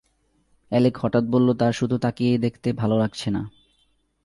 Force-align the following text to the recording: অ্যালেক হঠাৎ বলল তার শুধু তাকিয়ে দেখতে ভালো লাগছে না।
অ্যালেক 0.71 0.95
হঠাৎ 0.97 1.23
বলল 1.23 1.53
তার 1.53 1.73
শুধু 1.73 1.95
তাকিয়ে 1.97 2.33
দেখতে 2.37 2.67
ভালো 2.73 2.95
লাগছে 2.97 3.27
না। 3.31 3.41